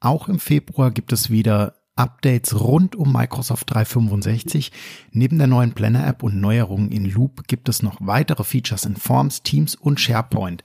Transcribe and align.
Auch 0.00 0.28
im 0.28 0.38
Februar 0.38 0.92
gibt 0.92 1.12
es 1.12 1.28
wieder 1.28 1.74
Updates 1.96 2.60
rund 2.60 2.94
um 2.94 3.12
Microsoft 3.12 3.74
365. 3.74 4.70
Neben 5.10 5.38
der 5.38 5.48
neuen 5.48 5.72
Planner 5.72 6.06
App 6.06 6.22
und 6.22 6.40
Neuerungen 6.40 6.92
in 6.92 7.04
Loop 7.04 7.48
gibt 7.48 7.68
es 7.68 7.82
noch 7.82 7.96
weitere 7.98 8.44
Features 8.44 8.84
in 8.84 8.94
Forms, 8.94 9.42
Teams 9.42 9.74
und 9.74 9.98
SharePoint. 9.98 10.62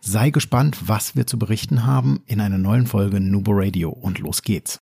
Sei 0.00 0.30
gespannt, 0.30 0.88
was 0.88 1.14
wir 1.14 1.28
zu 1.28 1.38
berichten 1.38 1.86
haben 1.86 2.22
in 2.26 2.40
einer 2.40 2.58
neuen 2.58 2.88
Folge 2.88 3.20
Nubo 3.20 3.52
Radio 3.54 3.90
und 3.90 4.18
los 4.18 4.42
geht's. 4.42 4.80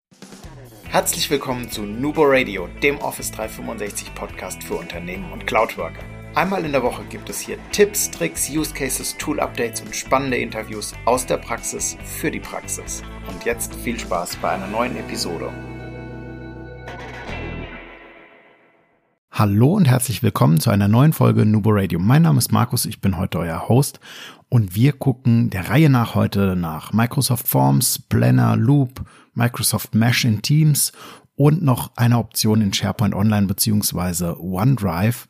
Herzlich 0.86 1.30
willkommen 1.30 1.70
zu 1.70 1.82
Nubo 1.82 2.24
Radio, 2.24 2.70
dem 2.82 3.00
Office 3.00 3.32
365 3.32 4.16
Podcast 4.16 4.64
für 4.64 4.76
Unternehmen 4.76 5.30
und 5.34 5.46
Cloudworker. 5.46 6.19
Einmal 6.36 6.64
in 6.64 6.72
der 6.72 6.84
Woche 6.84 7.04
gibt 7.06 7.28
es 7.32 7.40
hier 7.40 7.58
Tipps, 7.72 8.12
Tricks, 8.12 8.52
Use 8.52 8.72
Cases, 8.72 9.18
Tool 9.18 9.40
Updates 9.40 9.82
und 9.82 9.96
spannende 9.96 10.38
Interviews 10.38 10.94
aus 11.06 11.26
der 11.26 11.38
Praxis 11.38 11.98
für 12.04 12.30
die 12.30 12.40
Praxis. 12.40 13.02
Und 13.28 13.46
jetzt 13.46 13.74
viel 13.74 14.00
Spaß 14.00 14.36
bei 14.36 14.52
einer 14.52 14.68
neuen 14.68 14.96
Episode. 14.96 15.52
Hallo 19.32 19.74
und 19.74 19.86
herzlich 19.88 20.22
willkommen 20.22 20.60
zu 20.60 20.70
einer 20.70 20.88
neuen 20.88 21.14
Folge 21.14 21.48
Nubo 21.48 21.72
Radio. 21.72 21.98
Mein 21.98 22.22
Name 22.22 22.38
ist 22.38 22.52
Markus, 22.52 22.86
ich 22.86 23.02
bin 23.02 23.18
heute 23.18 23.40
euer 23.40 23.68
Host 23.68 24.00
und 24.50 24.76
wir 24.76 24.94
gucken 24.94 25.50
der 25.50 25.70
Reihe 25.70 25.90
nach 25.90 26.14
heute 26.14 26.56
nach 26.56 26.94
Microsoft 26.94 27.48
Forms, 27.48 27.98
Planner, 28.08 28.56
Loop, 28.56 29.02
Microsoft 29.34 29.96
Mesh 29.96 30.26
in 30.26 30.44
Teams 30.44 30.92
und 31.36 31.64
noch 31.64 31.92
eine 31.96 32.20
Option 32.20 32.62
in 32.62 32.72
SharePoint 32.72 33.16
Online 33.16 33.48
beziehungsweise 33.48 34.40
OneDrive. 34.40 35.28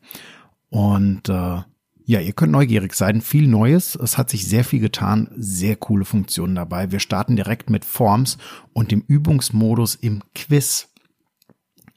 Und 0.70 1.28
äh, 1.28 1.62
ja, 2.04 2.20
ihr 2.20 2.32
könnt 2.32 2.52
neugierig 2.52 2.94
sein. 2.94 3.20
Viel 3.20 3.46
Neues. 3.46 3.94
Es 3.94 4.18
hat 4.18 4.30
sich 4.30 4.48
sehr 4.48 4.64
viel 4.64 4.80
getan. 4.80 5.28
Sehr 5.36 5.76
coole 5.76 6.04
Funktionen 6.04 6.54
dabei. 6.54 6.90
Wir 6.90 7.00
starten 7.00 7.36
direkt 7.36 7.70
mit 7.70 7.84
Forms 7.84 8.38
und 8.72 8.90
dem 8.90 9.04
Übungsmodus 9.06 9.94
im 9.96 10.22
Quiz. 10.34 10.88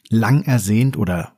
Lang 0.10 0.44
ersehnt 0.44 0.98
oder 0.98 1.33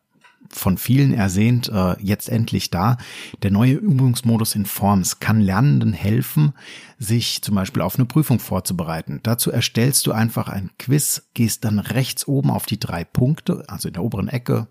von 0.55 0.77
vielen 0.77 1.13
ersehnt, 1.13 1.69
äh, 1.69 1.95
jetzt 2.01 2.29
endlich 2.29 2.71
da. 2.71 2.97
Der 3.43 3.51
neue 3.51 3.73
Übungsmodus 3.73 4.55
in 4.55 4.65
Forms 4.65 5.19
kann 5.19 5.41
Lernenden 5.41 5.93
helfen, 5.93 6.53
sich 6.97 7.41
zum 7.41 7.55
Beispiel 7.55 7.81
auf 7.81 7.95
eine 7.95 8.05
Prüfung 8.05 8.39
vorzubereiten. 8.39 9.19
Dazu 9.23 9.51
erstellst 9.51 10.07
du 10.07 10.11
einfach 10.11 10.47
ein 10.47 10.71
Quiz, 10.79 11.29
gehst 11.33 11.65
dann 11.65 11.79
rechts 11.79 12.27
oben 12.27 12.49
auf 12.49 12.65
die 12.65 12.79
drei 12.79 13.03
Punkte, 13.03 13.63
also 13.67 13.89
in 13.89 13.93
der 13.93 14.03
oberen 14.03 14.29
Ecke, 14.29 14.67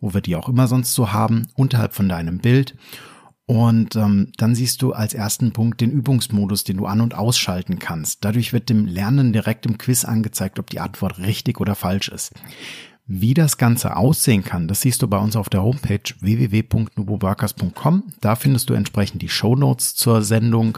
wo 0.00 0.12
wir 0.12 0.20
die 0.20 0.36
auch 0.36 0.48
immer 0.48 0.66
sonst 0.66 0.94
so 0.94 1.12
haben, 1.12 1.48
unterhalb 1.54 1.94
von 1.94 2.08
deinem 2.08 2.38
Bild. 2.38 2.74
Und 3.46 3.96
ähm, 3.96 4.30
dann 4.36 4.54
siehst 4.54 4.82
du 4.82 4.92
als 4.92 5.14
ersten 5.14 5.52
Punkt 5.52 5.80
den 5.80 5.90
Übungsmodus, 5.90 6.64
den 6.64 6.76
du 6.76 6.84
an- 6.84 7.00
und 7.00 7.14
ausschalten 7.14 7.78
kannst. 7.78 8.22
Dadurch 8.22 8.52
wird 8.52 8.68
dem 8.68 8.84
Lernen 8.84 9.32
direkt 9.32 9.64
im 9.64 9.78
Quiz 9.78 10.04
angezeigt, 10.04 10.58
ob 10.58 10.68
die 10.68 10.80
Antwort 10.80 11.18
richtig 11.18 11.58
oder 11.58 11.74
falsch 11.74 12.08
ist. 12.10 12.32
Wie 13.10 13.32
das 13.32 13.56
Ganze 13.56 13.96
aussehen 13.96 14.44
kann, 14.44 14.68
das 14.68 14.82
siehst 14.82 15.00
du 15.00 15.08
bei 15.08 15.16
uns 15.16 15.34
auf 15.34 15.48
der 15.48 15.62
Homepage 15.62 16.02
www.nuboworkers.com. 16.20 18.02
Da 18.20 18.36
findest 18.36 18.68
du 18.68 18.74
entsprechend 18.74 19.22
die 19.22 19.30
Show 19.30 19.56
Notes 19.56 19.94
zur 19.94 20.20
Sendung, 20.20 20.76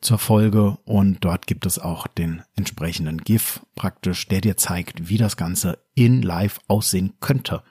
zur 0.00 0.16
Folge 0.18 0.78
und 0.86 1.22
dort 1.22 1.46
gibt 1.46 1.66
es 1.66 1.78
auch 1.78 2.06
den 2.06 2.40
entsprechenden 2.56 3.18
GIF 3.18 3.60
praktisch, 3.74 4.26
der 4.28 4.40
dir 4.40 4.56
zeigt, 4.56 5.10
wie 5.10 5.18
das 5.18 5.36
Ganze 5.36 5.78
in 5.94 6.22
Live 6.22 6.58
aussehen 6.68 7.12
könnte. 7.20 7.62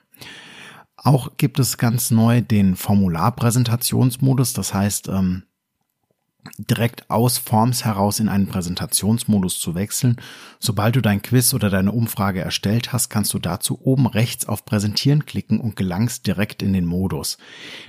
Auch 0.96 1.36
gibt 1.36 1.58
es 1.58 1.76
ganz 1.76 2.12
neu 2.12 2.40
den 2.40 2.76
Formularpräsentationsmodus. 2.76 4.52
Das 4.52 4.74
heißt, 4.74 5.08
ähm, 5.08 5.42
direkt 6.56 7.10
aus 7.10 7.38
Forms 7.38 7.84
heraus 7.84 8.20
in 8.20 8.28
einen 8.28 8.46
Präsentationsmodus 8.46 9.58
zu 9.58 9.74
wechseln. 9.74 10.16
Sobald 10.58 10.96
du 10.96 11.00
dein 11.00 11.22
Quiz 11.22 11.54
oder 11.54 11.70
deine 11.70 11.92
Umfrage 11.92 12.40
erstellt 12.40 12.92
hast, 12.92 13.08
kannst 13.08 13.34
du 13.34 13.38
dazu 13.38 13.80
oben 13.82 14.06
rechts 14.06 14.46
auf 14.46 14.64
Präsentieren 14.64 15.26
klicken 15.26 15.60
und 15.60 15.76
gelangst 15.76 16.26
direkt 16.26 16.62
in 16.62 16.72
den 16.72 16.84
Modus. 16.84 17.38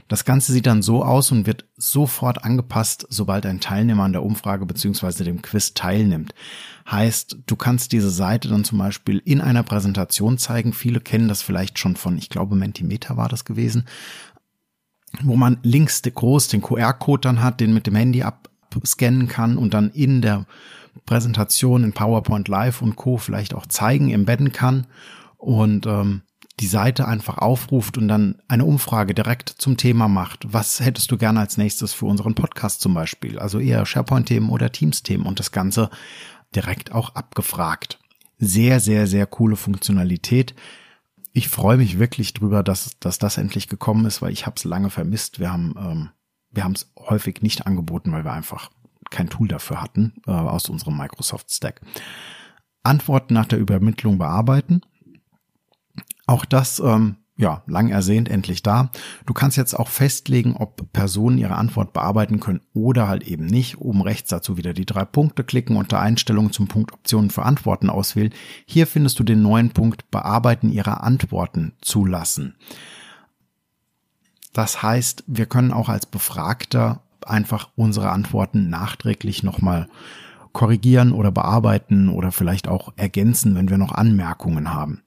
Das 0.08 0.26
Ganze 0.26 0.52
sieht 0.52 0.66
dann 0.66 0.82
so 0.82 1.04
aus 1.04 1.32
und 1.32 1.46
wird 1.46 1.66
sofort 1.78 2.44
angepasst, 2.44 3.08
sobald 3.10 3.46
ein 3.46 3.60
Teilnehmer 3.60 4.04
an 4.04 4.14
der 4.14 4.24
Umfrage 4.24 4.66
bzw. 4.66 5.24
dem 5.24 5.42
Quiz 5.42 5.74
teilnimmt. 5.74 6.34
Heißt, 6.90 7.38
du 7.46 7.56
kannst 7.56 7.92
diese 7.92 8.10
Seite 8.10 8.48
dann 8.48 8.64
zum 8.64 8.80
Beispiel 8.80 9.22
in 9.24 9.42
einer 9.42 9.64
Präsentation 9.64 10.38
zeigen. 10.38 10.74
Viele 10.74 11.00
kennen 11.00 11.28
das 11.28 11.42
vielleicht 11.42 11.78
schon 11.78 11.96
von, 11.96 12.18
ich 12.18 12.30
glaube, 12.30 12.56
Mentimeter 12.56 13.16
war 13.16 13.30
das 13.30 13.46
gewesen 13.46 13.86
wo 15.24 15.36
man 15.36 15.58
links 15.64 16.02
groß 16.02 16.50
den 16.50 16.62
QR-Code 16.62 17.22
dann 17.22 17.44
hat, 17.44 17.60
den 17.60 17.74
mit 17.74 17.88
dem 17.88 17.96
Handy 17.96 18.24
abscannen 18.76 19.28
kann 19.28 19.58
und 19.58 19.74
dann 19.74 19.90
in 19.92 20.22
der 20.22 20.46
Präsentation 21.06 21.84
in 21.84 21.94
PowerPoint 21.94 22.48
Live 22.48 22.82
und 22.82 22.96
Co. 22.96 23.18
vielleicht 23.18 23.54
auch 23.54 23.66
zeigen, 23.66 24.10
embedden 24.10 24.52
kann 24.52 24.88
und 25.38 25.86
ähm, 25.86 26.22
die 26.60 26.68
Seite 26.68 27.08
einfach 27.08 27.38
aufruft 27.38 27.98
und 27.98 28.10
dann 28.10 28.42
eine 28.48 28.66
Umfrage 28.66 29.14
direkt 29.14 29.50
zum 29.50 29.78
Thema 29.78 30.10
macht. 30.10 30.46
Was 30.52 30.82
hättest 30.82 31.10
du 31.12 31.18
gerne 31.18 31.40
als 31.40 31.58
nächstes 31.58 31.94
für 31.94 32.06
unseren 32.06 32.36
Podcast 32.36 32.82
zum 32.82 32.94
Beispiel? 32.94 33.40
Also 33.40 33.60
eher 33.60 33.86
SharePoint-Themen 33.86 34.50
oder 34.50 34.72
Teams-Themen 34.72 35.26
und 35.26 35.40
das 35.40 35.52
Ganze 35.52 35.90
direkt 36.54 36.92
auch 36.92 37.16
abgefragt. 37.16 38.00
Sehr, 38.40 38.80
sehr, 38.80 39.08
sehr 39.08 39.26
coole 39.26 39.56
Funktionalität 39.56 40.54
ich 41.34 41.50
freue 41.50 41.78
mich 41.78 42.00
wirklich 42.00 42.34
drüber, 42.34 42.64
dass, 42.64 42.98
dass 43.00 43.20
das 43.20 43.38
endlich 43.38 43.68
gekommen 43.68 44.06
ist, 44.06 44.22
weil 44.22 44.32
ich 44.32 44.46
habe 44.46 44.56
es 44.58 44.64
lange 44.64 44.90
vermisst. 44.90 45.40
Wir 45.40 45.52
haben 45.52 45.76
ähm, 45.78 46.10
wir 46.52 46.64
haben 46.64 46.74
es 46.74 46.92
häufig 46.98 47.42
nicht 47.42 47.68
angeboten, 47.68 48.12
weil 48.12 48.24
wir 48.26 48.34
einfach 48.34 48.70
kein 49.10 49.30
Tool 49.30 49.48
dafür 49.48 49.82
hatten 49.82 50.14
äh, 50.28 50.32
aus 50.32 50.70
unserem 50.70 50.98
Microsoft 50.98 51.52
Stack. 51.52 51.82
Antworten 52.84 53.34
nach 53.34 53.46
der 53.46 53.60
Übermittlung 53.60 54.18
bearbeiten. 54.18 54.82
Auch 56.28 56.46
das 56.46 56.80
ähm, 56.80 57.18
ja, 57.40 57.64
lang 57.68 57.90
ersehnt, 57.90 58.28
endlich 58.30 58.64
da. 58.64 58.92
Du 59.26 59.34
kannst 59.34 59.56
jetzt 59.56 59.74
auch 59.74 59.88
festlegen, 59.88 60.58
ob 60.58 60.92
Personen 60.92 61.38
ihre 61.38 61.56
Antwort 61.56 61.94
bearbeiten 61.94 62.42
können 62.42 62.60
oder 62.74 63.08
halt 63.08 63.24
eben 63.24 63.46
nicht. 63.46 63.80
Oben 63.80 64.02
rechts 64.02 64.30
dazu 64.30 64.58
wieder 64.58 64.74
die 64.74 64.86
drei 64.86 65.06
Punkte 65.06 65.46
klicken, 65.46 65.78
unter 65.78 66.02
Einstellungen 66.02 66.52
zum 66.52 66.68
Punkt 66.68 66.92
Optionen 66.92 67.30
für 67.30 67.44
Antworten 67.44 67.90
auswählen. 67.90 68.34
Hier 68.66 68.88
findest 68.88 69.20
du 69.20 69.24
den 69.24 69.42
neuen 69.42 69.70
Punkt 69.70 70.12
Bearbeiten 70.12 70.70
ihrer 70.70 71.02
Antworten 71.02 71.74
zulassen. 71.82 72.56
Das 74.54 74.82
heißt, 74.82 75.24
wir 75.28 75.46
können 75.46 75.72
auch 75.72 75.90
als 75.90 76.06
Befragter 76.06 77.02
einfach 77.26 77.70
unsere 77.76 78.10
Antworten 78.10 78.70
nachträglich 78.70 79.44
nochmal 79.44 79.88
korrigieren 80.52 81.12
oder 81.12 81.32
bearbeiten 81.32 82.10
oder 82.10 82.32
vielleicht 82.32 82.68
auch 82.68 82.94
ergänzen, 82.96 83.56
wenn 83.56 83.70
wir 83.70 83.78
noch 83.78 83.92
Anmerkungen 83.92 84.74
haben. 84.74 85.04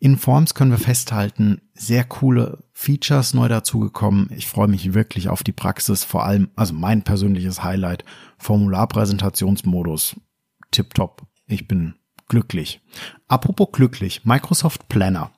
In 0.00 0.18
Forms 0.18 0.54
können 0.54 0.72
wir 0.72 0.78
festhalten, 0.78 1.62
sehr 1.72 2.04
coole 2.04 2.64
Features 2.72 3.32
neu 3.32 3.48
dazugekommen. 3.48 4.28
Ich 4.36 4.46
freue 4.46 4.68
mich 4.68 4.92
wirklich 4.92 5.28
auf 5.28 5.42
die 5.42 5.52
Praxis, 5.52 6.04
vor 6.04 6.24
allem, 6.24 6.50
also 6.56 6.74
mein 6.74 7.02
persönliches 7.02 7.62
Highlight, 7.62 8.04
Formularpräsentationsmodus. 8.38 10.16
Tipptopp. 10.72 11.22
Ich 11.46 11.68
bin 11.68 11.94
glücklich. 12.28 12.82
Apropos 13.28 13.68
glücklich, 13.72 14.24
Microsoft 14.24 14.88
Planner. 14.88 15.30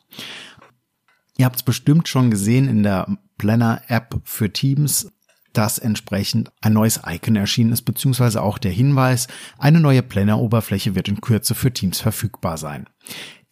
Ihr 1.37 1.45
habt 1.45 1.57
es 1.57 1.63
bestimmt 1.63 2.09
schon 2.09 2.31
gesehen 2.31 2.67
in 2.69 2.83
der 2.83 3.07
Planner-App 3.39 4.21
für 4.25 4.53
Teams, 4.53 5.13
dass 5.53 5.79
entsprechend 5.79 6.53
ein 6.61 6.75
neues 6.75 7.01
Icon 7.07 7.37
erschienen 7.37 7.73
ist, 7.73 7.83
beziehungsweise 7.83 8.43
auch 8.43 8.59
der 8.59 8.73
Hinweis, 8.73 9.27
eine 9.59 9.81
neue 9.81 10.03
Planner-Oberfläche 10.03 10.95
wird 10.95 11.09
in 11.09 11.21
Kürze 11.21 11.55
für 11.55 11.73
Teams 11.73 12.01
verfügbar 12.01 12.59
sein. 12.59 12.87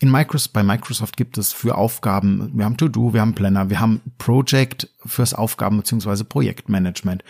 In 0.00 0.10
Microsoft, 0.10 0.52
bei 0.52 0.62
Microsoft 0.62 1.16
gibt 1.16 1.38
es 1.38 1.52
für 1.52 1.78
Aufgaben, 1.78 2.50
wir 2.52 2.66
haben 2.66 2.76
To-Do, 2.76 3.14
wir 3.14 3.22
haben 3.22 3.34
Planner, 3.34 3.70
wir 3.70 3.80
haben 3.80 4.02
Project 4.18 4.90
fürs 5.06 5.32
Aufgaben- 5.32 5.78
bzw. 5.78 6.24
Projektmanagement. 6.24 7.24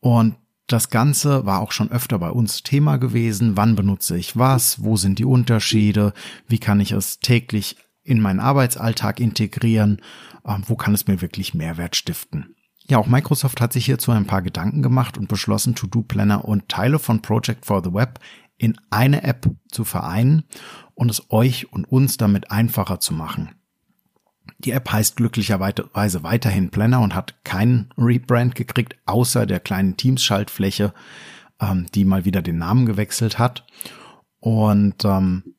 Und 0.00 0.36
das 0.66 0.90
Ganze 0.90 1.46
war 1.46 1.60
auch 1.60 1.72
schon 1.72 1.90
öfter 1.90 2.18
bei 2.18 2.30
uns 2.30 2.62
Thema 2.62 2.96
gewesen. 2.96 3.56
Wann 3.56 3.76
benutze 3.76 4.16
ich 4.16 4.36
was? 4.36 4.82
Wo 4.82 4.96
sind 4.96 5.18
die 5.18 5.24
Unterschiede? 5.24 6.12
Wie 6.48 6.58
kann 6.58 6.80
ich 6.80 6.92
es 6.92 7.20
täglich 7.20 7.76
in 8.02 8.20
meinen 8.20 8.40
Arbeitsalltag 8.40 9.20
integrieren? 9.20 10.00
Ähm, 10.46 10.62
wo 10.66 10.76
kann 10.76 10.94
es 10.94 11.06
mir 11.06 11.20
wirklich 11.20 11.54
Mehrwert 11.54 11.96
stiften? 11.96 12.56
Ja, 12.88 12.98
auch 12.98 13.06
Microsoft 13.06 13.60
hat 13.60 13.72
sich 13.72 13.86
hierzu 13.86 14.10
ein 14.10 14.26
paar 14.26 14.42
Gedanken 14.42 14.82
gemacht 14.82 15.16
und 15.16 15.28
beschlossen, 15.28 15.74
To-Do 15.74 16.02
Planner 16.02 16.44
und 16.44 16.68
Teile 16.68 16.98
von 16.98 17.22
Project 17.22 17.64
for 17.64 17.82
the 17.84 17.92
Web 17.92 18.18
in 18.58 18.76
eine 18.90 19.22
App 19.22 19.48
zu 19.70 19.84
vereinen 19.84 20.44
und 20.94 21.10
es 21.10 21.30
euch 21.30 21.72
und 21.72 21.84
uns 21.84 22.16
damit 22.16 22.50
einfacher 22.50 23.00
zu 23.00 23.14
machen. 23.14 23.54
Die 24.58 24.72
App 24.72 24.90
heißt 24.90 25.16
glücklicherweise 25.16 26.22
weiterhin 26.22 26.70
Planner 26.70 27.00
und 27.00 27.14
hat 27.14 27.44
keinen 27.44 27.92
Rebrand 27.96 28.54
gekriegt, 28.54 28.96
außer 29.06 29.46
der 29.46 29.60
kleinen 29.60 29.96
Teams-Schaltfläche, 29.96 30.92
ähm, 31.60 31.86
die 31.94 32.04
mal 32.04 32.24
wieder 32.24 32.42
den 32.42 32.58
Namen 32.58 32.86
gewechselt 32.86 33.38
hat. 33.38 33.64
Und 34.38 35.04
ähm, 35.04 35.54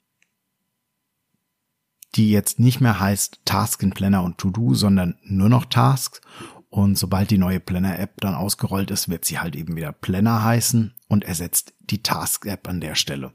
die 2.16 2.30
jetzt 2.30 2.60
nicht 2.60 2.82
mehr 2.82 3.00
heißt 3.00 3.42
Task 3.46 3.82
in 3.84 3.92
Planner 3.92 4.24
und 4.24 4.38
To-Do, 4.38 4.74
sondern 4.74 5.16
nur 5.24 5.50
noch 5.50 5.66
Tasks. 5.66 6.22
Und 6.70 6.98
sobald 6.98 7.30
die 7.30 7.38
neue 7.38 7.60
Planner-App 7.60 8.20
dann 8.22 8.34
ausgerollt 8.34 8.90
ist, 8.92 9.10
wird 9.10 9.26
sie 9.26 9.40
halt 9.40 9.56
eben 9.56 9.76
wieder 9.76 9.92
Planner 9.92 10.44
heißen 10.44 10.94
und 11.08 11.24
ersetzt 11.24 11.74
die 11.80 12.02
Task-App 12.02 12.68
an 12.68 12.82
der 12.82 12.96
Stelle. 12.96 13.34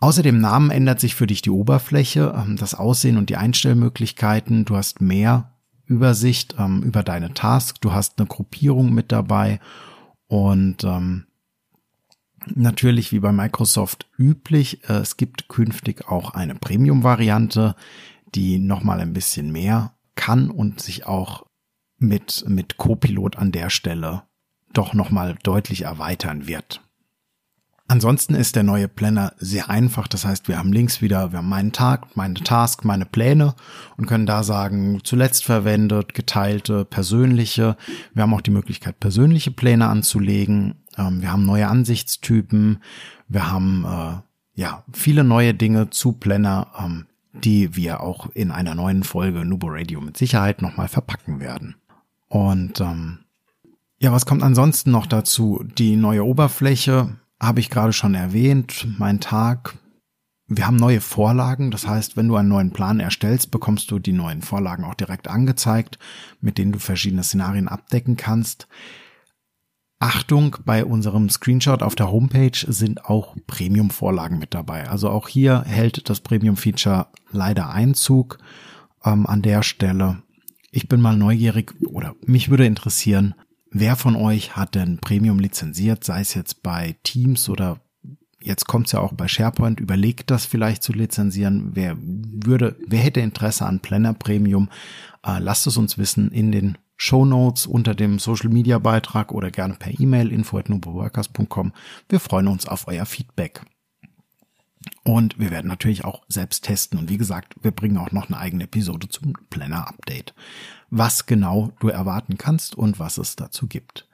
Außer 0.00 0.22
dem 0.22 0.40
Namen 0.40 0.70
ändert 0.70 0.98
sich 0.98 1.14
für 1.14 1.26
dich 1.26 1.42
die 1.42 1.50
Oberfläche, 1.50 2.34
ähm, 2.36 2.56
das 2.56 2.74
Aussehen 2.74 3.18
und 3.18 3.28
die 3.28 3.36
Einstellmöglichkeiten. 3.36 4.64
Du 4.64 4.76
hast 4.76 5.00
mehr 5.00 5.52
Übersicht 5.84 6.56
ähm, 6.58 6.82
über 6.82 7.02
deine 7.02 7.34
Tasks. 7.34 7.80
Du 7.80 7.92
hast 7.92 8.18
eine 8.18 8.26
Gruppierung 8.26 8.94
mit 8.94 9.12
dabei 9.12 9.60
und 10.26 10.84
ähm, 10.84 11.26
natürlich 12.46 13.12
wie 13.12 13.20
bei 13.20 13.32
Microsoft 13.32 14.08
üblich, 14.18 14.88
äh, 14.88 14.94
es 14.94 15.16
gibt 15.16 15.48
künftig 15.48 16.08
auch 16.08 16.34
eine 16.34 16.54
Premium-Variante, 16.54 17.76
die 18.34 18.58
nochmal 18.58 19.00
ein 19.00 19.12
bisschen 19.12 19.50
mehr 19.52 19.94
kann 20.14 20.50
und 20.50 20.80
sich 20.80 21.06
auch 21.06 21.46
mit, 21.98 22.44
mit 22.48 22.76
Copilot 22.76 23.36
an 23.36 23.52
der 23.52 23.70
Stelle 23.70 24.22
doch 24.72 24.94
nochmal 24.94 25.36
deutlich 25.42 25.82
erweitern 25.82 26.46
wird. 26.46 26.80
Ansonsten 27.90 28.36
ist 28.36 28.54
der 28.54 28.62
neue 28.62 28.86
Planner 28.86 29.32
sehr 29.38 29.68
einfach. 29.68 30.06
Das 30.06 30.24
heißt, 30.24 30.46
wir 30.46 30.58
haben 30.58 30.72
links 30.72 31.02
wieder, 31.02 31.32
wir 31.32 31.38
haben 31.38 31.48
meinen 31.48 31.72
Tag, 31.72 32.16
meine 32.16 32.34
Task, 32.34 32.84
meine 32.84 33.04
Pläne 33.04 33.56
und 33.96 34.06
können 34.06 34.26
da 34.26 34.44
sagen, 34.44 35.00
zuletzt 35.02 35.44
verwendet, 35.44 36.14
geteilte, 36.14 36.84
persönliche. 36.84 37.76
Wir 38.14 38.22
haben 38.22 38.32
auch 38.32 38.42
die 38.42 38.52
Möglichkeit, 38.52 39.00
persönliche 39.00 39.50
Pläne 39.50 39.88
anzulegen. 39.88 40.76
Ähm, 40.96 41.20
wir 41.20 41.32
haben 41.32 41.44
neue 41.44 41.66
Ansichtstypen. 41.66 42.78
Wir 43.26 43.50
haben, 43.50 43.84
äh, 43.84 44.60
ja, 44.60 44.84
viele 44.92 45.24
neue 45.24 45.52
Dinge 45.52 45.90
zu 45.90 46.12
Planner, 46.12 46.68
ähm, 46.78 47.06
die 47.32 47.74
wir 47.74 48.02
auch 48.02 48.28
in 48.34 48.52
einer 48.52 48.76
neuen 48.76 49.02
Folge 49.02 49.44
Nubo 49.44 49.66
Radio 49.68 50.00
mit 50.00 50.16
Sicherheit 50.16 50.62
nochmal 50.62 50.86
verpacken 50.86 51.40
werden. 51.40 51.74
Und, 52.28 52.80
ähm, 52.80 53.18
ja, 53.98 54.12
was 54.12 54.26
kommt 54.26 54.44
ansonsten 54.44 54.92
noch 54.92 55.06
dazu? 55.06 55.64
Die 55.76 55.96
neue 55.96 56.24
Oberfläche, 56.24 57.16
habe 57.40 57.60
ich 57.60 57.70
gerade 57.70 57.92
schon 57.92 58.14
erwähnt, 58.14 58.86
mein 58.98 59.20
Tag. 59.20 59.78
Wir 60.46 60.66
haben 60.66 60.76
neue 60.76 61.00
Vorlagen, 61.00 61.70
das 61.70 61.86
heißt, 61.86 62.16
wenn 62.16 62.28
du 62.28 62.36
einen 62.36 62.48
neuen 62.48 62.72
Plan 62.72 63.00
erstellst, 63.00 63.50
bekommst 63.50 63.90
du 63.90 63.98
die 63.98 64.12
neuen 64.12 64.42
Vorlagen 64.42 64.84
auch 64.84 64.94
direkt 64.94 65.28
angezeigt, 65.28 65.98
mit 66.40 66.58
denen 66.58 66.72
du 66.72 66.78
verschiedene 66.78 67.22
Szenarien 67.22 67.68
abdecken 67.68 68.16
kannst. 68.16 68.66
Achtung, 70.00 70.56
bei 70.64 70.84
unserem 70.84 71.28
Screenshot 71.28 71.82
auf 71.82 71.94
der 71.94 72.10
Homepage 72.10 72.56
sind 72.66 73.04
auch 73.04 73.36
Premium-Vorlagen 73.46 74.38
mit 74.38 74.54
dabei. 74.54 74.88
Also 74.88 75.10
auch 75.10 75.28
hier 75.28 75.62
hält 75.66 76.08
das 76.08 76.20
Premium-Feature 76.20 77.08
leider 77.30 77.70
Einzug 77.70 78.38
ähm, 79.04 79.26
an 79.26 79.42
der 79.42 79.62
Stelle. 79.62 80.22
Ich 80.72 80.88
bin 80.88 81.00
mal 81.00 81.16
neugierig 81.16 81.74
oder 81.86 82.14
mich 82.24 82.48
würde 82.48 82.64
interessieren, 82.64 83.34
Wer 83.70 83.96
von 83.96 84.16
euch 84.16 84.56
hat 84.56 84.74
denn 84.74 84.98
Premium 84.98 85.38
lizenziert, 85.38 86.02
sei 86.04 86.20
es 86.20 86.34
jetzt 86.34 86.62
bei 86.62 86.96
Teams 87.04 87.48
oder 87.48 87.80
jetzt 88.42 88.66
kommt 88.66 88.86
es 88.86 88.92
ja 88.92 89.00
auch 89.00 89.12
bei 89.12 89.28
SharePoint, 89.28 89.78
überlegt 89.78 90.30
das 90.30 90.44
vielleicht 90.44 90.82
zu 90.82 90.92
lizenzieren. 90.92 91.70
Wer 91.74 91.96
würde, 91.98 92.76
wer 92.86 93.00
hätte 93.00 93.20
Interesse 93.20 93.66
an 93.66 93.80
Planner 93.80 94.14
Premium? 94.14 94.70
Äh, 95.24 95.38
lasst 95.38 95.66
es 95.66 95.76
uns 95.76 95.98
wissen 95.98 96.32
in 96.32 96.50
den 96.50 96.78
Show 96.96 97.24
Notes 97.24 97.66
unter 97.66 97.94
dem 97.94 98.18
Social 98.18 98.50
Media 98.50 98.78
Beitrag 98.78 99.32
oder 99.32 99.50
gerne 99.50 99.74
per 99.74 99.98
E-Mail 99.98 100.32
info 100.32 100.58
at 100.58 100.68
Wir 100.68 102.20
freuen 102.20 102.48
uns 102.48 102.66
auf 102.66 102.88
euer 102.88 103.06
Feedback. 103.06 103.62
Und 105.04 105.38
wir 105.38 105.50
werden 105.50 105.68
natürlich 105.68 106.04
auch 106.04 106.22
selbst 106.28 106.64
testen. 106.64 106.98
Und 106.98 107.10
wie 107.10 107.18
gesagt, 107.18 107.54
wir 107.62 107.70
bringen 107.70 107.98
auch 107.98 108.12
noch 108.12 108.28
eine 108.28 108.38
eigene 108.38 108.64
Episode 108.64 109.08
zum 109.08 109.34
Planner 109.50 109.88
Update. 109.88 110.34
Was 110.90 111.26
genau 111.26 111.72
du 111.80 111.88
erwarten 111.88 112.38
kannst 112.38 112.74
und 112.74 112.98
was 112.98 113.18
es 113.18 113.36
dazu 113.36 113.66
gibt. 113.66 114.08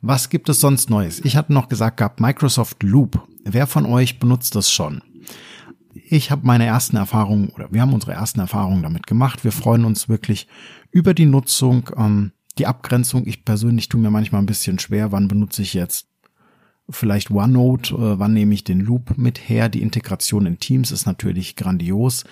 Was 0.00 0.28
gibt 0.28 0.48
es 0.48 0.60
sonst 0.60 0.90
Neues? 0.90 1.20
Ich 1.24 1.36
hatte 1.36 1.52
noch 1.52 1.68
gesagt 1.68 1.98
gehabt, 1.98 2.20
Microsoft 2.20 2.82
Loop. 2.82 3.26
Wer 3.44 3.66
von 3.66 3.86
euch 3.86 4.18
benutzt 4.18 4.54
das 4.54 4.70
schon? 4.70 5.02
Ich 5.94 6.30
habe 6.30 6.46
meine 6.46 6.66
ersten 6.66 6.96
Erfahrungen 6.96 7.50
oder 7.50 7.72
wir 7.72 7.80
haben 7.80 7.94
unsere 7.94 8.12
ersten 8.12 8.40
Erfahrungen 8.40 8.82
damit 8.82 9.06
gemacht. 9.06 9.44
Wir 9.44 9.52
freuen 9.52 9.84
uns 9.84 10.08
wirklich 10.08 10.48
über 10.90 11.14
die 11.14 11.26
Nutzung, 11.26 11.90
ähm, 11.96 12.32
die 12.58 12.66
Abgrenzung. 12.66 13.26
Ich 13.26 13.44
persönlich 13.44 13.88
tue 13.88 14.00
mir 14.00 14.10
manchmal 14.10 14.42
ein 14.42 14.46
bisschen 14.46 14.78
schwer, 14.78 15.12
wann 15.12 15.28
benutze 15.28 15.62
ich 15.62 15.74
jetzt 15.74 16.08
vielleicht 16.88 17.30
OneNote, 17.30 17.94
äh, 17.94 18.18
wann 18.18 18.32
nehme 18.32 18.54
ich 18.54 18.64
den 18.64 18.80
Loop 18.80 19.16
mit 19.16 19.48
her. 19.48 19.68
Die 19.68 19.82
Integration 19.82 20.46
in 20.46 20.58
Teams 20.58 20.90
ist 20.90 21.06
natürlich 21.06 21.56
grandios. 21.56 22.24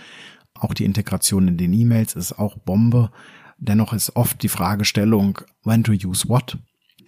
Auch 0.54 0.74
die 0.74 0.84
Integration 0.84 1.48
in 1.48 1.56
den 1.56 1.72
E-Mails 1.72 2.14
ist 2.14 2.38
auch 2.38 2.58
Bombe. 2.58 3.10
Dennoch 3.58 3.92
ist 3.92 4.16
oft 4.16 4.42
die 4.42 4.48
Fragestellung, 4.48 5.38
when 5.64 5.84
to 5.84 5.92
use 5.92 6.28
what? 6.28 6.58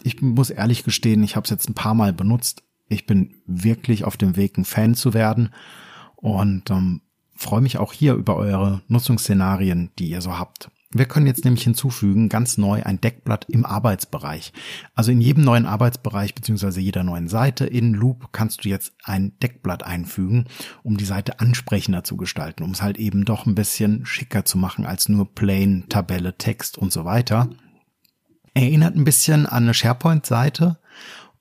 Ich 0.03 0.21
muss 0.21 0.51
ehrlich 0.51 0.85
gestehen, 0.85 1.23
ich 1.23 1.37
habe 1.37 1.45
es 1.45 1.51
jetzt 1.51 1.69
ein 1.69 1.75
paar 1.75 1.95
Mal 1.95 2.13
benutzt. 2.13 2.63
Ich 2.89 3.07
bin 3.07 3.35
wirklich 3.47 4.05
auf 4.05 4.17
dem 4.17 4.37
Weg, 4.37 4.59
ein 4.59 4.65
Fan 4.65 4.95
zu 4.95 5.15
werden 5.15 5.51
und 6.17 6.71
ähm, 6.71 7.01
freue 7.35 7.63
mich 7.63 7.79
auch 7.79 7.93
hier 7.93 8.15
über 8.15 8.37
eure 8.37 8.83
Nutzungsszenarien, 8.89 9.91
die 9.99 10.09
ihr 10.09 10.21
so 10.21 10.39
habt. 10.39 10.71
Wir 10.95 11.07
können 11.07 11.27
jetzt 11.27 11.45
nämlich 11.45 11.65
hinzufügen, 11.65 12.29
ganz 12.29 12.59
neu, 12.59 12.83
ein 12.83 13.01
Deckblatt 13.01 13.47
im 13.49 13.65
Arbeitsbereich. 13.65 14.53
Also 14.95 15.11
in 15.11 15.23
jedem 15.23 15.43
neuen 15.43 15.65
Arbeitsbereich 15.65 16.35
beziehungsweise 16.35 16.81
jeder 16.81 17.03
neuen 17.03 17.29
Seite 17.29 17.65
in 17.65 17.95
Loop 17.95 18.33
kannst 18.33 18.65
du 18.65 18.69
jetzt 18.69 18.93
ein 19.03 19.39
Deckblatt 19.41 19.85
einfügen, 19.85 20.49
um 20.83 20.99
die 20.99 21.07
Seite 21.07 21.41
ansprechender 21.41 22.05
zu 22.05 22.19
gestalten, 22.19 22.63
um 22.63 22.73
es 22.73 22.83
halt 22.83 22.99
eben 22.99 23.25
doch 23.25 23.47
ein 23.47 23.55
bisschen 23.55 24.05
schicker 24.05 24.45
zu 24.45 24.59
machen 24.59 24.85
als 24.85 25.09
nur 25.09 25.35
plain 25.35 25.87
Tabelle, 25.89 26.37
Text 26.37 26.77
und 26.77 26.93
so 26.93 27.07
weiter. 27.07 27.49
Erinnert 28.53 28.95
ein 28.95 29.05
bisschen 29.05 29.47
an 29.47 29.63
eine 29.63 29.75
SharePoint-Seite 29.75 30.79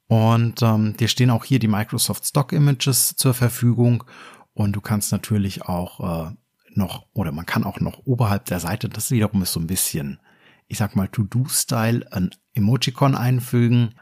und 0.07 0.61
ähm, 0.61 0.95
dir 0.95 1.09
stehen 1.09 1.29
auch 1.29 1.43
hier 1.43 1.59
die 1.59 1.67
Microsoft 1.67 2.25
Stock 2.25 2.53
Images 2.53 3.15
zur 3.17 3.33
Verfügung 3.33 4.05
und 4.53 4.73
du 4.73 4.81
kannst 4.81 5.11
natürlich 5.11 5.63
auch 5.63 6.29
äh, 6.29 6.35
noch, 6.77 7.05
oder 7.13 7.31
man 7.31 7.45
kann 7.45 7.63
auch 7.63 7.79
noch 7.79 8.05
oberhalb 8.05 8.45
der 8.45 8.59
Seite, 8.59 8.89
das 8.89 9.11
wiederum 9.11 9.41
ist 9.41 9.53
so 9.53 9.59
ein 9.59 9.67
bisschen, 9.67 10.19
ich 10.67 10.77
sag 10.77 10.95
mal, 10.95 11.07
To-Do-Style, 11.07 12.11
ein 12.11 12.31
Emojicon 12.53 13.15
einfügen, 13.15 13.95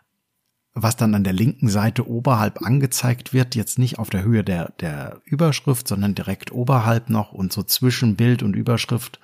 was 0.73 0.95
dann 0.95 1.15
an 1.15 1.23
der 1.23 1.33
linken 1.33 1.69
Seite 1.69 2.07
oberhalb 2.07 2.61
angezeigt 2.61 3.33
wird, 3.33 3.55
jetzt 3.55 3.79
nicht 3.79 3.99
auf 3.99 4.09
der 4.09 4.23
Höhe 4.23 4.43
der, 4.43 4.71
der 4.79 5.21
Überschrift, 5.25 5.87
sondern 5.87 6.15
direkt 6.15 6.51
oberhalb 6.51 7.09
noch 7.09 7.31
und 7.31 7.51
so 7.51 7.63
zwischen 7.63 8.15
Bild 8.15 8.43
und 8.43 8.55
Überschrift 8.55 9.19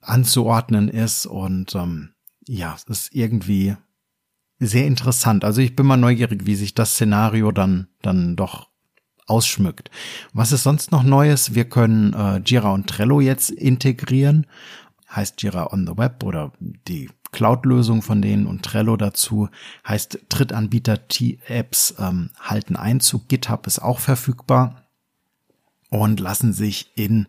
anzuordnen 0.00 0.88
ist. 0.88 1.26
Und 1.26 1.74
ähm, 1.74 2.10
ja, 2.46 2.74
es 2.74 2.84
ist 2.84 3.14
irgendwie 3.14 3.76
sehr 4.58 4.86
interessant. 4.86 5.44
Also 5.44 5.60
ich 5.60 5.76
bin 5.76 5.86
mal 5.86 5.96
neugierig, 5.96 6.46
wie 6.46 6.54
sich 6.54 6.74
das 6.74 6.94
Szenario 6.94 7.52
dann, 7.52 7.88
dann 8.02 8.36
doch 8.36 8.69
ausschmückt. 9.30 9.90
Was 10.32 10.52
ist 10.52 10.64
sonst 10.64 10.92
noch 10.92 11.02
Neues? 11.02 11.54
Wir 11.54 11.64
können 11.64 12.12
äh, 12.12 12.42
Jira 12.44 12.72
und 12.72 12.88
Trello 12.88 13.20
jetzt 13.20 13.50
integrieren. 13.50 14.46
Heißt 15.14 15.42
Jira 15.42 15.72
on 15.72 15.86
the 15.86 15.96
Web 15.96 16.22
oder 16.24 16.52
die 16.60 17.08
Cloud-Lösung 17.32 18.02
von 18.02 18.20
denen 18.20 18.46
und 18.46 18.64
Trello 18.64 18.96
dazu 18.96 19.48
heißt 19.86 20.18
Drittanbieter-Apps 20.28 21.94
ähm, 21.98 22.30
halten 22.40 22.76
Einzug. 22.76 23.28
GitHub 23.28 23.66
ist 23.66 23.78
auch 23.78 24.00
verfügbar 24.00 24.88
und 25.90 26.20
lassen 26.20 26.52
sich 26.52 26.90
in 26.96 27.28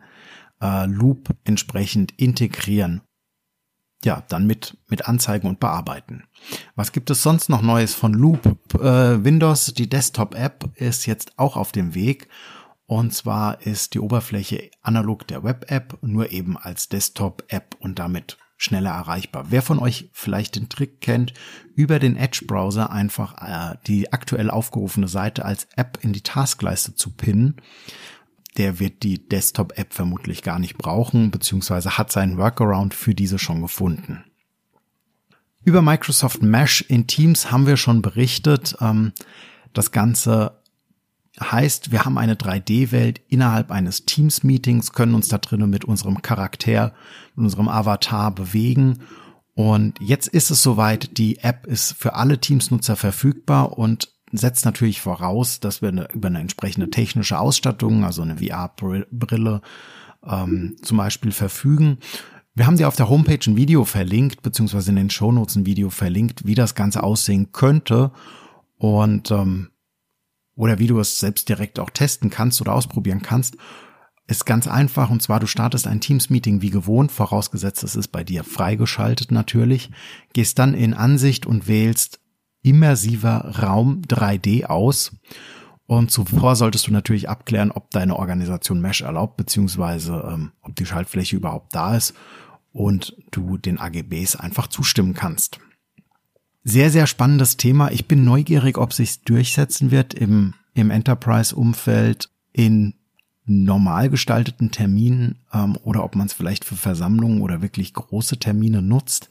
äh, 0.61 0.85
Loop 0.87 1.29
entsprechend 1.43 2.13
integrieren 2.17 3.01
ja, 4.05 4.23
dann 4.29 4.47
mit, 4.47 4.77
mit 4.87 5.07
Anzeigen 5.07 5.47
und 5.47 5.59
bearbeiten. 5.59 6.23
Was 6.75 6.91
gibt 6.91 7.09
es 7.09 7.21
sonst 7.23 7.49
noch 7.49 7.61
Neues 7.61 7.93
von 7.93 8.13
Loop? 8.13 8.45
Äh, 8.73 9.23
Windows, 9.23 9.73
die 9.73 9.89
Desktop-App 9.89 10.69
ist 10.75 11.05
jetzt 11.05 11.37
auch 11.37 11.55
auf 11.55 11.71
dem 11.71 11.93
Weg. 11.93 12.27
Und 12.87 13.13
zwar 13.13 13.61
ist 13.61 13.93
die 13.93 13.99
Oberfläche 13.99 14.69
analog 14.81 15.25
der 15.27 15.43
Web-App, 15.43 15.97
nur 16.01 16.31
eben 16.31 16.57
als 16.57 16.89
Desktop-App 16.89 17.75
und 17.79 17.99
damit 17.99 18.37
schneller 18.57 18.91
erreichbar. 18.91 19.45
Wer 19.49 19.61
von 19.61 19.79
euch 19.79 20.09
vielleicht 20.13 20.55
den 20.55 20.69
Trick 20.69 21.01
kennt, 21.01 21.33
über 21.73 21.99
den 21.99 22.15
Edge-Browser 22.15 22.91
einfach 22.91 23.41
äh, 23.41 23.77
die 23.87 24.13
aktuell 24.13 24.51
aufgerufene 24.51 25.07
Seite 25.07 25.45
als 25.45 25.67
App 25.75 25.99
in 26.01 26.13
die 26.13 26.21
Taskleiste 26.21 26.95
zu 26.95 27.11
pinnen 27.11 27.55
der 28.57 28.79
wird 28.79 29.03
die 29.03 29.27
Desktop-App 29.27 29.93
vermutlich 29.93 30.43
gar 30.43 30.59
nicht 30.59 30.77
brauchen, 30.77 31.31
beziehungsweise 31.31 31.97
hat 31.97 32.11
seinen 32.11 32.37
Workaround 32.37 32.93
für 32.93 33.15
diese 33.15 33.39
schon 33.39 33.61
gefunden. 33.61 34.23
Über 35.63 35.81
Microsoft 35.81 36.41
Mesh 36.41 36.81
in 36.81 37.07
Teams 37.07 37.51
haben 37.51 37.67
wir 37.67 37.77
schon 37.77 38.01
berichtet. 38.01 38.75
Ähm, 38.81 39.13
das 39.73 39.91
Ganze 39.91 40.59
heißt, 41.39 41.91
wir 41.91 42.03
haben 42.03 42.17
eine 42.17 42.35
3D-Welt 42.35 43.21
innerhalb 43.29 43.71
eines 43.71 44.05
Teams-Meetings, 44.05 44.91
können 44.91 45.15
uns 45.15 45.27
da 45.27 45.37
drinnen 45.37 45.69
mit 45.69 45.85
unserem 45.85 46.21
Charakter, 46.21 46.93
mit 47.35 47.45
unserem 47.45 47.69
Avatar 47.69 48.33
bewegen. 48.33 48.99
Und 49.53 49.99
jetzt 50.01 50.27
ist 50.27 50.49
es 50.49 50.63
soweit, 50.63 51.17
die 51.17 51.39
App 51.39 51.67
ist 51.67 51.93
für 51.93 52.15
alle 52.15 52.39
Teams-Nutzer 52.39 52.95
verfügbar 52.95 53.77
und 53.77 54.11
setzt 54.37 54.65
natürlich 54.65 55.01
voraus, 55.01 55.59
dass 55.59 55.81
wir 55.81 55.89
eine, 55.89 56.11
über 56.13 56.27
eine 56.27 56.39
entsprechende 56.39 56.89
technische 56.89 57.39
Ausstattung, 57.39 58.03
also 58.03 58.21
eine 58.21 58.37
VR-Brille 58.37 59.61
ähm, 60.23 60.75
zum 60.81 60.97
Beispiel 60.97 61.31
verfügen. 61.31 61.97
Wir 62.53 62.67
haben 62.67 62.77
dir 62.77 62.87
auf 62.87 62.95
der 62.95 63.09
Homepage 63.09 63.39
ein 63.49 63.55
Video 63.55 63.85
verlinkt, 63.85 64.41
beziehungsweise 64.41 64.89
in 64.91 64.97
den 64.97 65.09
Shownotes 65.09 65.55
ein 65.55 65.65
Video 65.65 65.89
verlinkt, 65.89 66.45
wie 66.45 66.55
das 66.55 66.75
Ganze 66.75 67.03
aussehen 67.03 67.51
könnte. 67.51 68.11
Und 68.77 69.31
ähm, 69.31 69.69
oder 70.55 70.79
wie 70.79 70.87
du 70.87 70.99
es 70.99 71.19
selbst 71.19 71.49
direkt 71.49 71.79
auch 71.79 71.89
testen 71.89 72.29
kannst 72.29 72.61
oder 72.61 72.73
ausprobieren 72.73 73.21
kannst, 73.21 73.57
ist 74.27 74.45
ganz 74.45 74.67
einfach. 74.67 75.09
Und 75.09 75.21
zwar, 75.21 75.39
du 75.39 75.47
startest 75.47 75.87
ein 75.87 76.01
Teams-Meeting 76.01 76.61
wie 76.61 76.69
gewohnt, 76.69 77.11
vorausgesetzt 77.11 77.83
es 77.83 77.95
ist 77.95 78.09
bei 78.09 78.23
dir 78.23 78.43
freigeschaltet 78.43 79.31
natürlich, 79.31 79.91
gehst 80.33 80.59
dann 80.59 80.73
in 80.73 80.93
Ansicht 80.93 81.45
und 81.45 81.67
wählst 81.67 82.20
immersiver 82.61 83.59
Raum 83.61 84.01
3D 84.07 84.65
aus. 84.65 85.11
Und 85.87 86.09
zuvor 86.11 86.55
solltest 86.55 86.87
du 86.87 86.93
natürlich 86.93 87.27
abklären, 87.27 87.71
ob 87.71 87.91
deine 87.91 88.15
Organisation 88.15 88.79
Mesh 88.79 89.01
erlaubt, 89.01 89.35
beziehungsweise 89.35 90.23
ähm, 90.31 90.51
ob 90.61 90.75
die 90.75 90.85
Schaltfläche 90.85 91.35
überhaupt 91.35 91.75
da 91.75 91.97
ist 91.97 92.13
und 92.71 93.17
du 93.31 93.57
den 93.57 93.77
AGBs 93.77 94.37
einfach 94.37 94.67
zustimmen 94.67 95.13
kannst. 95.13 95.59
Sehr, 96.63 96.91
sehr 96.91 97.07
spannendes 97.07 97.57
Thema. 97.57 97.91
Ich 97.91 98.07
bin 98.07 98.23
neugierig, 98.23 98.77
ob 98.77 98.93
sich 98.93 99.23
durchsetzen 99.23 99.91
wird 99.91 100.13
im, 100.13 100.53
im 100.73 100.91
Enterprise-Umfeld 100.91 102.29
in 102.53 102.93
normal 103.45 104.09
gestalteten 104.09 104.71
Terminen 104.71 105.39
ähm, 105.51 105.77
oder 105.83 106.03
ob 106.03 106.15
man 106.15 106.27
es 106.27 106.33
vielleicht 106.33 106.63
für 106.63 106.75
Versammlungen 106.75 107.41
oder 107.41 107.61
wirklich 107.61 107.93
große 107.93 108.37
Termine 108.37 108.81
nutzt. 108.81 109.29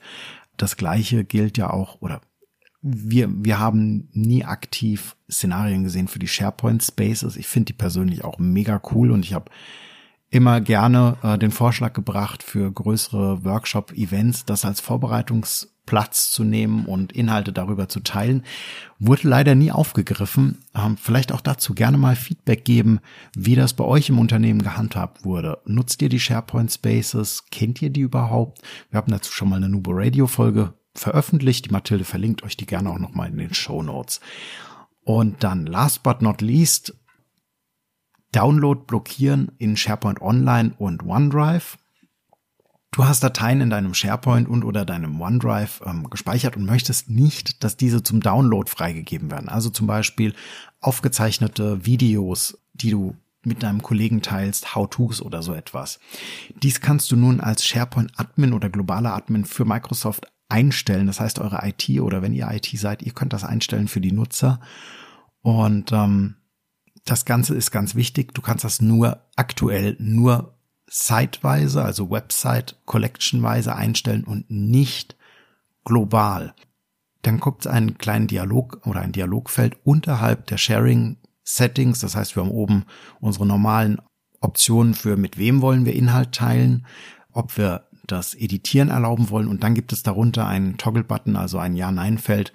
Das 0.57 0.77
gleiche 0.77 1.25
gilt 1.25 1.57
ja 1.57 1.71
auch, 1.71 2.03
oder 2.03 2.21
wir, 2.83 3.29
wir 3.31 3.59
haben 3.59 4.09
nie 4.13 4.45
aktiv 4.45 5.17
Szenarien 5.31 5.85
gesehen 5.85 6.09
für 6.09 6.19
die 6.19 6.29
SharePoint 6.29 6.83
Spaces. 6.83 7.37
Ich 7.37 7.47
finde 7.47 7.67
die 7.67 7.73
persönlich 7.75 8.25
auch 8.25 8.39
mega 8.39 8.81
cool 8.93 9.11
und 9.11 9.25
ich 9.25 9.35
habe 9.35 9.51
immer 10.31 10.61
gerne 10.61 11.17
äh, 11.23 11.37
den 11.39 11.51
Vorschlag 11.51 11.93
gebracht 11.93 12.43
für 12.43 12.71
größere 12.71 13.45
Workshop-Events, 13.45 14.45
das 14.45 14.65
als 14.65 14.81
Vorbereitungsplatz 14.81 16.31
zu 16.31 16.45
nehmen 16.45 16.87
und 16.87 17.13
Inhalte 17.13 17.53
darüber 17.53 17.89
zu 17.89 18.01
teilen. 18.01 18.45
Wurde 18.99 19.29
leider 19.29 19.55
nie 19.55 19.73
aufgegriffen. 19.73 20.59
Ähm, 20.75 20.97
vielleicht 20.97 21.33
auch 21.33 21.41
dazu 21.41 21.75
gerne 21.75 21.99
mal 21.99 22.17
Feedback 22.17 22.65
geben, 22.65 23.01
wie 23.37 23.57
das 23.57 23.75
bei 23.75 23.85
euch 23.85 24.09
im 24.09 24.21
Unternehmen 24.21 24.63
gehandhabt 24.63 25.25
wurde. 25.25 25.59
Nutzt 25.67 26.01
ihr 26.01 26.09
die 26.09 26.21
SharePoint 26.21 26.73
Spaces? 26.73 27.45
Kennt 27.51 27.83
ihr 27.83 27.91
die 27.91 28.03
überhaupt? 28.03 28.63
Wir 28.91 28.99
haben 28.99 29.11
dazu 29.11 29.33
schon 29.33 29.49
mal 29.49 29.57
eine 29.57 29.69
Nubo 29.69 29.91
Radio 29.93 30.29
Folge 30.29 30.73
veröffentlicht. 30.95 31.67
Die 31.67 31.71
Mathilde 31.71 32.05
verlinkt 32.05 32.43
euch 32.43 32.57
die 32.57 32.67
gerne 32.67 32.91
auch 32.91 32.99
nochmal 32.99 33.29
in 33.29 33.39
den 33.39 33.55
Show 33.55 33.83
Notes. 33.83 34.21
Und 35.03 35.43
dann 35.43 35.67
last 35.67 36.03
but 36.03 36.23
not 36.23 36.41
least 36.41 36.95
Download 38.33 38.83
blockieren 38.87 39.53
in 39.59 39.77
SharePoint 39.77 40.21
Online 40.21 40.75
und 40.79 41.03
OneDrive. 41.03 41.79
Du 42.93 43.05
hast 43.05 43.23
Dateien 43.23 43.61
in 43.61 43.71
deinem 43.71 43.95
SharePoint 43.95 44.49
und 44.49 44.65
oder 44.65 44.85
deinem 44.85 45.21
OneDrive 45.21 45.83
ähm, 45.87 46.11
gespeichert 46.11 46.57
und 46.57 46.65
möchtest 46.65 47.09
nicht, 47.09 47.63
dass 47.63 47.77
diese 47.77 48.03
zum 48.03 48.21
Download 48.21 48.69
freigegeben 48.69 49.31
werden. 49.31 49.49
Also 49.49 49.71
zum 49.71 49.87
Beispiel 49.87 50.35
aufgezeichnete 50.81 51.87
Videos, 51.87 52.59
die 52.73 52.91
du 52.91 53.17
mit 53.45 53.63
deinem 53.63 53.83
Kollegen 53.83 54.23
teilst, 54.23 54.75
How-Tos 54.75 55.23
oder 55.23 55.43
so 55.43 55.55
etwas. 55.55 56.01
Dies 56.63 56.81
kannst 56.81 57.11
du 57.11 57.17
nun 57.17 57.41
als 57.41 57.65
SharePoint-Admin 57.65 58.53
oder 58.53 58.69
globaler 58.69 59.15
Admin 59.15 59.45
für 59.45 59.65
Microsoft 59.65 60.27
einstellen. 60.51 61.07
Das 61.07 61.21
heißt, 61.21 61.39
eure 61.39 61.61
IT 61.67 62.01
oder 62.01 62.23
wenn 62.23 62.35
ihr 62.35 62.49
IT 62.51 62.67
seid, 62.75 63.03
ihr 63.03 63.13
könnt 63.13 63.33
das 63.33 63.45
einstellen 63.45 63.89
für 63.89 64.01
die 64.01 64.13
Nutzer. 64.13 64.61
Und 65.43 65.93
ähm, 65.93 66.37
das 67.05 67.25
Ganze 67.25 67.55
ist 67.55 67.71
ganz 67.71 67.95
wichtig. 67.95 68.35
Du 68.35 68.43
kannst 68.43 68.65
das 68.65 68.81
nur 68.81 69.25
aktuell 69.37 69.97
nur 69.99 70.55
siteweise, 70.87 71.85
also 71.85 72.11
Website 72.11 72.77
collectionweise 72.85 73.75
einstellen 73.75 74.25
und 74.25 74.51
nicht 74.51 75.17
global. 75.85 76.55
Dann 77.23 77.39
kommt 77.39 77.67
einen 77.67 77.99
kleinen 77.99 78.27
Dialog 78.27 78.87
oder 78.87 79.01
ein 79.01 79.13
Dialogfeld 79.13 79.79
unterhalb 79.85 80.47
der 80.47 80.59
Sharing 80.59 81.17
Settings. 81.45 82.01
Das 82.01 82.17
heißt, 82.17 82.37
wir 82.37 82.43
haben 82.43 82.51
oben 82.51 82.85
unsere 83.21 83.47
normalen 83.47 84.01
Optionen 84.41 84.95
für 84.95 85.17
mit 85.17 85.39
wem 85.39 85.61
wollen 85.61 85.85
wir 85.85 85.95
Inhalt 85.95 86.33
teilen, 86.33 86.87
ob 87.33 87.57
wir 87.57 87.87
das 88.07 88.35
Editieren 88.35 88.89
erlauben 88.89 89.31
wollen 89.31 89.49
und 89.49 89.63
dann 89.63 89.75
gibt 89.75 89.93
es 89.93 90.03
darunter 90.03 90.47
einen 90.47 90.77
Toggle-Button, 90.77 91.37
also 91.37 91.59
ein 91.59 91.75
Ja-Nein-Feld, 91.75 92.53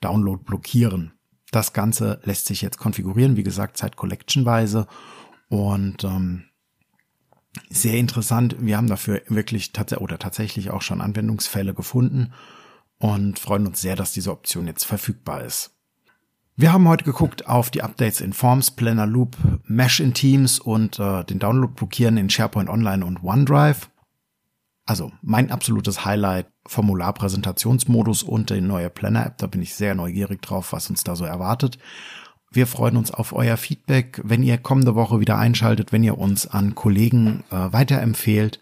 Download 0.00 0.42
blockieren. 0.42 1.12
Das 1.50 1.72
Ganze 1.72 2.20
lässt 2.24 2.46
sich 2.46 2.62
jetzt 2.62 2.78
konfigurieren, 2.78 3.36
wie 3.36 3.42
gesagt, 3.42 3.76
Zeit 3.76 3.96
Collection-weise 3.96 4.86
und 5.48 6.04
ähm, 6.04 6.44
sehr 7.70 7.94
interessant. 7.94 8.56
Wir 8.58 8.76
haben 8.76 8.88
dafür 8.88 9.22
wirklich 9.28 9.72
tats 9.72 9.96
oder 9.96 10.18
tatsächlich 10.18 10.70
auch 10.70 10.82
schon 10.82 11.00
Anwendungsfälle 11.00 11.74
gefunden 11.74 12.32
und 12.98 13.38
freuen 13.38 13.66
uns 13.66 13.80
sehr, 13.80 13.96
dass 13.96 14.12
diese 14.12 14.32
Option 14.32 14.66
jetzt 14.66 14.84
verfügbar 14.84 15.42
ist. 15.42 15.72
Wir 16.58 16.72
haben 16.72 16.88
heute 16.88 17.04
geguckt 17.04 17.46
auf 17.46 17.70
die 17.70 17.82
Updates 17.82 18.22
in 18.22 18.32
Forms, 18.32 18.70
Planner 18.70 19.06
Loop, 19.06 19.36
Mesh 19.64 20.00
in 20.00 20.14
Teams 20.14 20.58
und 20.58 20.98
äh, 20.98 21.22
den 21.24 21.38
Download 21.38 21.74
blockieren 21.74 22.16
in 22.16 22.30
SharePoint 22.30 22.70
Online 22.70 23.04
und 23.04 23.22
OneDrive. 23.22 23.90
Also 24.86 25.10
mein 25.20 25.50
absolutes 25.50 26.04
Highlight, 26.04 26.46
Formularpräsentationsmodus 26.66 28.22
und 28.22 28.50
die 28.50 28.60
neue 28.60 28.88
Planner-App. 28.88 29.38
Da 29.38 29.48
bin 29.48 29.60
ich 29.60 29.74
sehr 29.74 29.96
neugierig 29.96 30.40
drauf, 30.42 30.72
was 30.72 30.88
uns 30.88 31.02
da 31.02 31.16
so 31.16 31.24
erwartet. 31.24 31.78
Wir 32.52 32.68
freuen 32.68 32.96
uns 32.96 33.10
auf 33.10 33.32
euer 33.32 33.56
Feedback, 33.56 34.20
wenn 34.24 34.44
ihr 34.44 34.58
kommende 34.58 34.94
Woche 34.94 35.18
wieder 35.18 35.36
einschaltet, 35.36 35.92
wenn 35.92 36.04
ihr 36.04 36.16
uns 36.16 36.46
an 36.46 36.76
Kollegen 36.76 37.42
äh, 37.50 37.72
weiterempfehlt. 37.72 38.60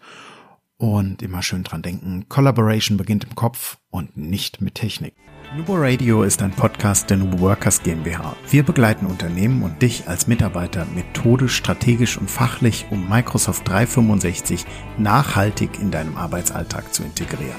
Und 0.77 1.21
immer 1.21 1.41
schön 1.41 1.63
dran 1.63 1.83
denken, 1.83 2.27
Collaboration 2.27 2.97
beginnt 2.97 3.23
im 3.23 3.35
Kopf 3.35 3.77
und 3.91 4.17
nicht 4.17 4.59
mit 4.59 4.75
Technik. 4.75 5.15
Nubo 5.53 5.75
Radio 5.75 6.23
ist 6.23 6.41
ein 6.41 6.51
Podcast 6.51 7.09
der 7.09 7.17
Nubo 7.17 7.39
Workers 7.39 7.81
GmbH. 7.81 8.35
Wir 8.49 8.63
begleiten 8.63 9.05
Unternehmen 9.05 9.63
und 9.63 9.81
dich 9.81 10.07
als 10.07 10.27
Mitarbeiter 10.27 10.85
methodisch, 10.93 11.55
strategisch 11.55 12.17
und 12.17 12.29
fachlich, 12.29 12.87
um 12.89 13.07
Microsoft 13.07 13.67
365 13.69 14.65
nachhaltig 14.97 15.79
in 15.79 15.91
deinem 15.91 16.17
Arbeitsalltag 16.17 16.93
zu 16.93 17.03
integrieren. 17.03 17.55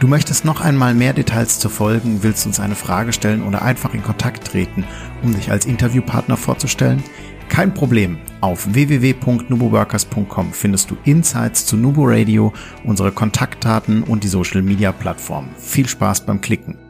Du 0.00 0.08
möchtest 0.08 0.44
noch 0.44 0.60
einmal 0.60 0.94
mehr 0.94 1.14
Details 1.14 1.58
zu 1.58 1.68
folgen, 1.68 2.22
willst 2.22 2.44
uns 2.44 2.60
eine 2.60 2.74
Frage 2.74 3.12
stellen 3.14 3.42
oder 3.42 3.62
einfach 3.62 3.94
in 3.94 4.02
Kontakt 4.02 4.48
treten, 4.48 4.84
um 5.22 5.34
dich 5.34 5.50
als 5.50 5.64
Interviewpartner 5.64 6.36
vorzustellen? 6.36 7.02
Kein 7.48 7.72
Problem. 7.72 8.18
Auf 8.40 8.74
www.nuboworkers.com 8.74 10.52
findest 10.52 10.90
du 10.90 10.96
Insights 11.04 11.64
zu 11.64 11.76
Nubo 11.76 12.02
Radio, 12.04 12.52
unsere 12.84 13.12
Kontaktdaten 13.12 14.02
und 14.02 14.24
die 14.24 14.28
Social 14.28 14.60
Media 14.62 14.92
Plattform. 14.92 15.48
Viel 15.56 15.88
Spaß 15.88 16.26
beim 16.26 16.40
Klicken. 16.40 16.85